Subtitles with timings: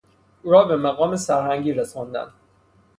[0.43, 2.31] او را به مقام سرهنگی رساندند.